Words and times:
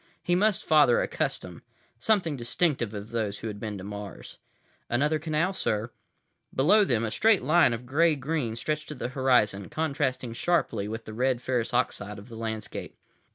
He 0.23 0.33
must 0.33 0.63
father 0.65 0.99
a 0.99 1.07
custom, 1.07 1.61
something 1.99 2.35
distinctive 2.35 2.91
of 2.95 3.11
those 3.11 3.37
who 3.37 3.47
had 3.49 3.59
been 3.59 3.77
to 3.77 3.83
Mars— 3.83 4.39
"Another 4.89 5.19
canal, 5.19 5.53
sir." 5.53 5.91
Below 6.51 6.83
them, 6.85 7.03
a 7.05 7.11
straight 7.11 7.43
line 7.43 7.71
of 7.71 7.85
gray 7.85 8.15
green 8.15 8.55
stretched 8.55 8.87
to 8.87 8.95
the 8.95 9.09
horizon, 9.09 9.69
contrasting 9.69 10.33
sharply 10.33 10.87
with 10.87 11.05
the 11.05 11.13
red 11.13 11.39
ferrous 11.39 11.71
oxide 11.71 12.17
of 12.17 12.29
the 12.29 12.35
landscape. 12.35 12.95